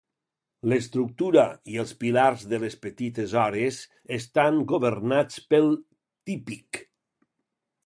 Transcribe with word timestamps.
L'estructura 0.71 1.43
i 1.73 1.77
els 1.83 1.93
pilars 2.03 2.45
de 2.53 2.59
les 2.63 2.77
Petites 2.87 3.37
Hores 3.43 3.79
estan 4.19 4.59
governats 4.73 5.45
pel 5.55 5.71
Típic. 6.31 6.85